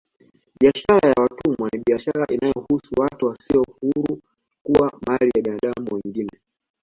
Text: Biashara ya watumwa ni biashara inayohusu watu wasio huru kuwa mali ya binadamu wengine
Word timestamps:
Biashara 0.59 1.09
ya 1.09 1.21
watumwa 1.23 1.69
ni 1.73 1.79
biashara 1.83 2.27
inayohusu 2.27 2.89
watu 2.97 3.25
wasio 3.25 3.65
huru 3.81 4.21
kuwa 4.63 4.99
mali 5.07 5.31
ya 5.35 5.41
binadamu 5.41 5.87
wengine 5.95 6.39